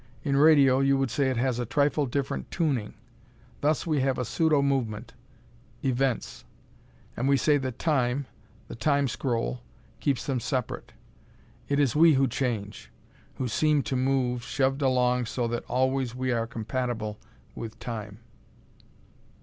[0.23, 2.95] In radio you would say it has a trifle different tuning.
[3.59, 5.13] Thus we have a pseudo movement
[5.85, 6.43] Events.
[7.15, 8.25] And we say that Time
[8.67, 9.61] the Time scroll
[9.99, 10.93] keeps them separate.
[11.69, 12.89] It is we who change
[13.35, 17.19] who seem to move, shoved along so that always we are compatible
[17.53, 18.21] with Time.